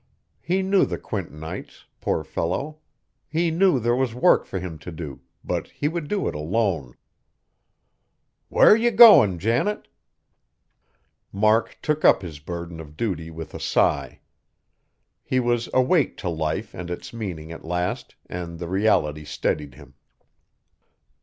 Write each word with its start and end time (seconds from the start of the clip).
He 0.41 0.63
knew 0.63 0.83
the 0.87 0.97
Quintonites, 0.97 1.85
poor 1.99 2.23
fellow! 2.23 2.79
He 3.29 3.51
knew 3.51 3.79
there 3.79 3.95
was 3.95 4.15
work 4.15 4.45
for 4.47 4.57
him 4.57 4.79
to 4.79 4.91
do, 4.91 5.19
but 5.43 5.67
he 5.67 5.87
would 5.87 6.07
do 6.07 6.27
it 6.27 6.33
alone! 6.33 6.95
"Whar 8.49 8.75
you 8.75 8.89
goin', 8.89 9.37
Janet?" 9.37 9.87
Mark 11.31 11.77
took 11.83 12.03
up 12.03 12.23
his 12.23 12.39
burden 12.39 12.79
of 12.79 12.97
duty 12.97 13.29
with 13.29 13.53
a 13.53 13.59
sigh. 13.59 14.21
He 15.23 15.39
was 15.39 15.69
awake 15.71 16.17
to 16.17 16.29
life 16.29 16.73
and 16.73 16.89
its 16.89 17.13
meaning 17.13 17.51
at 17.51 17.63
last, 17.63 18.15
and 18.25 18.57
the 18.57 18.67
reality 18.67 19.23
steadied 19.23 19.75
him. 19.75 19.93